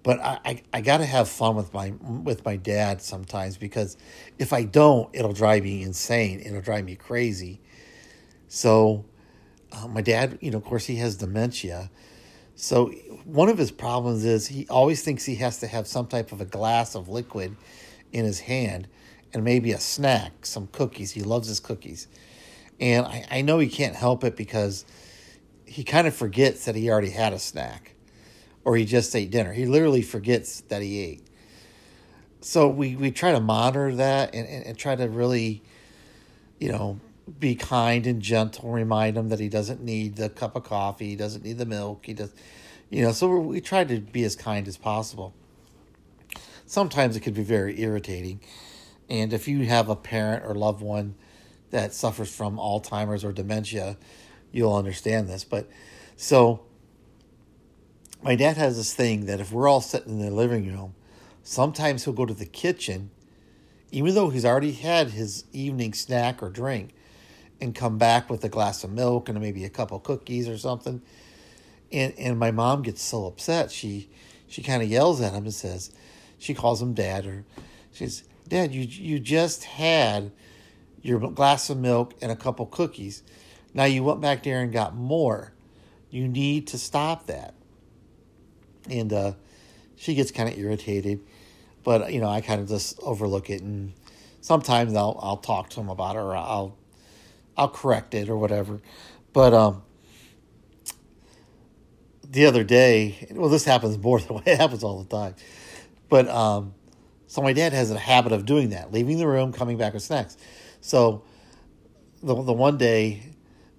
[0.02, 3.96] but I, I, I got to have fun with my with my dad sometimes because
[4.38, 6.40] if I don't, it'll drive me insane.
[6.40, 7.60] It'll drive me crazy.
[8.46, 9.04] So,
[9.72, 11.90] uh, my dad, you know, of course, he has dementia.
[12.54, 12.88] So
[13.24, 16.40] one of his problems is he always thinks he has to have some type of
[16.40, 17.56] a glass of liquid
[18.12, 18.88] in his hand
[19.32, 21.12] and maybe a snack, some cookies.
[21.12, 22.08] He loves his cookies.
[22.80, 24.84] And I, I know he can't help it because
[25.66, 27.94] he kind of forgets that he already had a snack
[28.64, 29.52] or he just ate dinner.
[29.52, 31.26] He literally forgets that he ate.
[32.40, 35.62] So we, we try to monitor that and, and, and try to really,
[36.58, 37.00] you know,
[37.38, 41.16] be kind and gentle, remind him that he doesn't need the cup of coffee, he
[41.16, 42.32] doesn't need the milk, he does,
[42.90, 45.34] you know, so we try to be as kind as possible.
[46.64, 48.40] Sometimes it can be very irritating.
[49.08, 51.14] And if you have a parent or loved one
[51.70, 53.96] that suffers from Alzheimer's or dementia,
[54.52, 55.44] you'll understand this.
[55.44, 55.68] But
[56.16, 56.60] so
[58.22, 60.94] my dad has this thing that if we're all sitting in the living room,
[61.42, 63.10] sometimes he'll go to the kitchen,
[63.92, 66.94] even though he's already had his evening snack or drink,
[67.60, 71.00] and come back with a glass of milk and maybe a couple cookies or something.
[71.90, 73.70] And and my mom gets so upset.
[73.70, 74.08] She
[74.46, 75.90] she kind of yells at him and says,
[76.38, 77.44] she calls him dad or
[77.92, 80.30] she says, Dad, you you just had
[81.02, 83.22] your glass of milk and a couple cookies.
[83.74, 85.52] Now you went back there and got more.
[86.10, 87.54] You need to stop that
[88.90, 89.32] and uh,
[89.96, 91.20] she gets kind of irritated.
[91.84, 93.92] But you know, I kind of just overlook it, and
[94.40, 96.76] sometimes I'll I'll talk to him about it, or I'll
[97.56, 98.80] I'll correct it or whatever.
[99.32, 99.82] But um,
[102.30, 105.34] the other day, well, this happens more than it happens all the time.
[106.08, 106.74] But um,
[107.26, 110.02] so my dad has a habit of doing that, leaving the room, coming back with
[110.02, 110.36] snacks.
[110.80, 111.22] So
[112.22, 113.22] the the one day,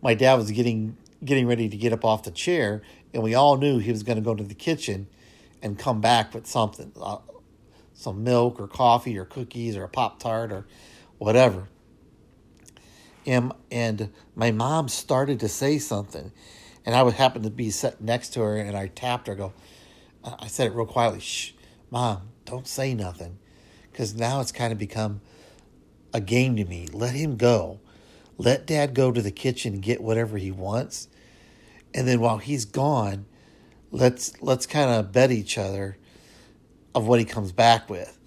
[0.01, 2.82] my dad was getting getting ready to get up off the chair,
[3.14, 5.07] and we all knew he was going to go to the kitchen
[5.62, 7.18] and come back with something, uh,
[7.93, 10.66] some milk or coffee or cookies or a pop tart or
[11.18, 11.68] whatever.
[13.26, 16.32] And and my mom started to say something,
[16.86, 19.36] and I would happen to be sitting next to her, and I tapped her.
[19.36, 19.53] Go,
[20.24, 21.20] I said it real quietly.
[21.20, 21.51] Shh,
[21.91, 23.38] mom, don't say nothing,
[23.91, 25.22] because now it's kind of become
[26.14, 26.88] a game to me.
[26.91, 27.82] Let him go.
[28.38, 31.10] Let dad go to the kitchen and get whatever he wants
[31.94, 33.26] and then while he's gone,
[33.92, 35.98] let's let's kind of bet each other
[36.94, 38.18] of what he comes back with.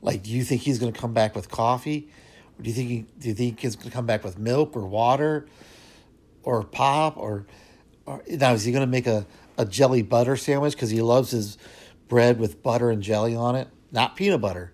[0.00, 2.08] Like, do you think he's going to come back with coffee?
[2.58, 4.76] Or do you think he, do you think he's going to come back with milk
[4.76, 5.46] or water
[6.42, 7.46] or pop or,
[8.06, 11.30] or now is he going to make a, a jelly butter sandwich because he loves
[11.30, 11.58] his
[12.08, 14.72] bread with butter and jelly on it, not peanut butter,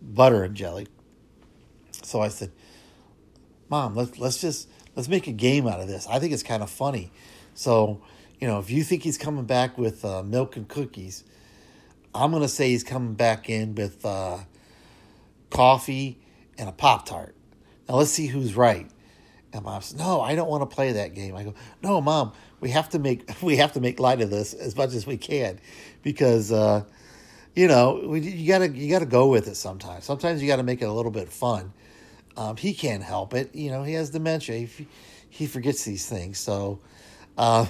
[0.00, 0.86] butter and jelly.
[2.02, 2.52] So I said,
[3.68, 6.06] "Mom, let's let's just let's make a game out of this.
[6.06, 7.12] I think it's kind of funny.
[7.54, 8.02] So,
[8.40, 11.24] you know, if you think he's coming back with uh, milk and cookies,
[12.14, 14.38] I'm going to say he's coming back in with uh,
[15.50, 16.18] coffee
[16.58, 17.34] and a Pop Tart.
[17.88, 18.88] Now, let's see who's right.
[19.52, 22.32] And mom says, "No, I don't want to play that game." I go, "No, mom,
[22.60, 25.18] we have to make we have to make light of this as much as we
[25.18, 25.60] can,
[26.02, 26.84] because uh,
[27.54, 30.04] you know we, you gotta you gotta go with it sometimes.
[30.04, 31.72] Sometimes you got to make it a little bit fun."
[32.36, 33.54] Um, he can't help it.
[33.54, 34.66] You know, he has dementia.
[34.66, 34.86] He,
[35.28, 36.38] he forgets these things.
[36.38, 36.80] So,
[37.36, 37.66] uh,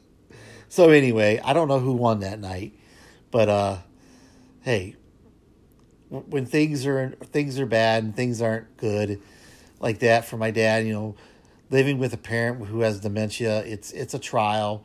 [0.68, 2.72] so anyway, I don't know who won that night,
[3.30, 3.78] but uh,
[4.62, 4.96] hey,
[6.08, 9.20] when things are things are bad and things aren't good,
[9.80, 10.86] like that for my dad.
[10.86, 11.16] You know,
[11.70, 14.84] living with a parent who has dementia, it's it's a trial.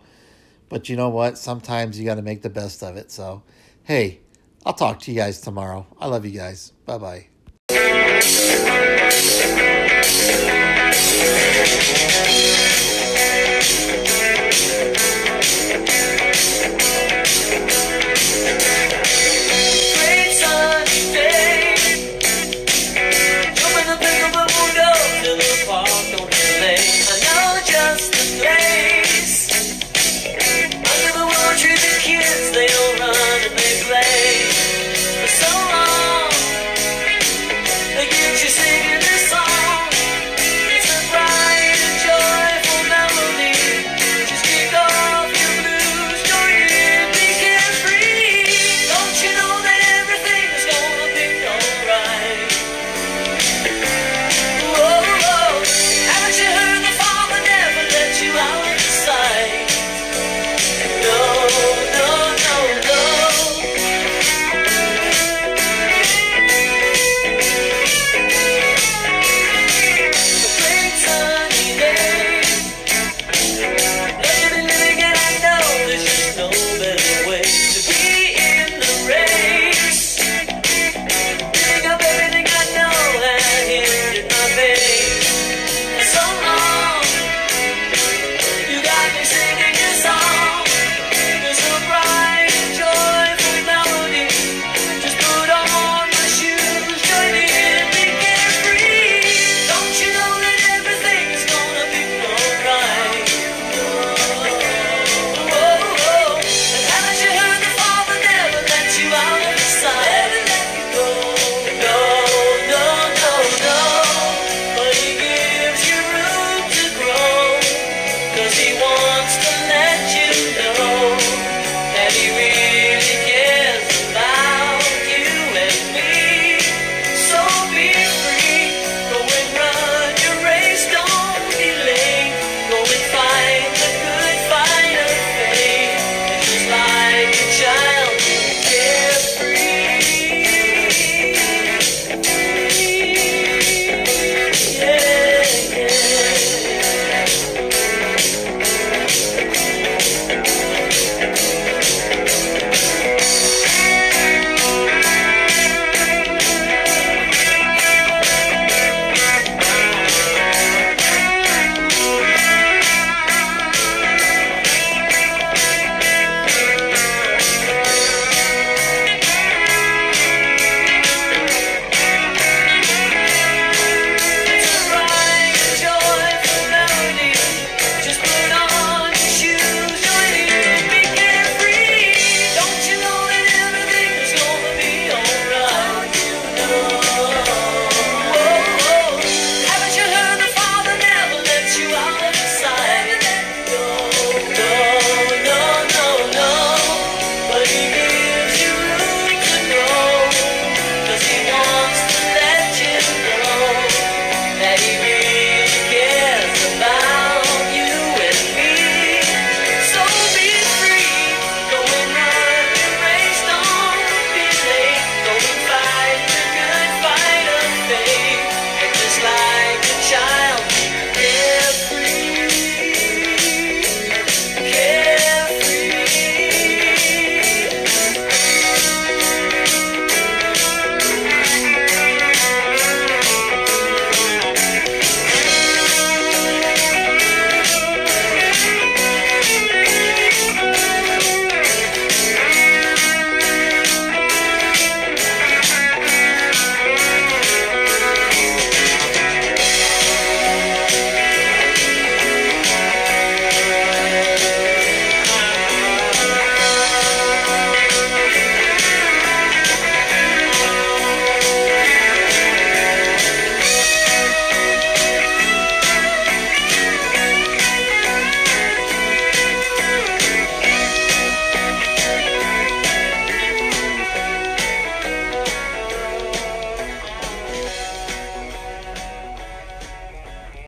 [0.69, 1.37] But you know what?
[1.37, 3.11] Sometimes you got to make the best of it.
[3.11, 3.43] So,
[3.83, 4.21] hey,
[4.65, 5.85] I'll talk to you guys tomorrow.
[5.99, 6.71] I love you guys.
[6.85, 7.32] Bye bye.
[8.25, 8.67] Thank
[12.27, 12.32] you.